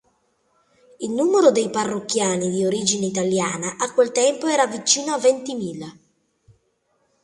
Il 0.97 1.11
numero 1.11 1.51
dei 1.51 1.69
parrocchiani 1.69 2.49
di 2.49 2.65
origine 2.65 3.05
italiana 3.05 3.75
a 3.77 3.93
quel 3.93 4.11
tempo 4.11 4.47
era 4.47 4.65
vicino 4.65 5.13
a 5.13 5.19
ventimila. 5.19 5.95